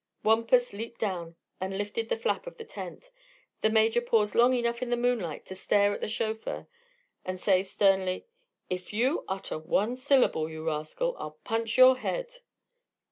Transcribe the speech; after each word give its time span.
Wampus 0.23 0.73
leaped 0.73 0.99
down 0.99 1.35
and 1.59 1.77
lifted 1.77 2.09
the 2.09 2.17
flap 2.17 2.47
of 2.47 2.57
the 2.57 2.65
tent. 2.65 3.11
The 3.61 3.69
Major 3.69 4.01
paused 4.01 4.33
long 4.33 4.55
enough 4.55 4.81
in 4.81 4.89
the 4.89 4.97
moonlight 4.97 5.45
to 5.45 5.53
stare 5.53 5.93
at 5.93 6.01
the 6.01 6.07
chauffeur 6.07 6.65
and 7.23 7.39
say 7.39 7.61
sternly: 7.61 8.25
"If 8.67 8.93
you 8.93 9.23
utter 9.27 9.59
one 9.59 9.95
syllable, 9.97 10.49
you 10.49 10.65
rascal, 10.65 11.15
I'll 11.19 11.37
punch 11.43 11.77
your 11.77 11.99
head!" 11.99 12.33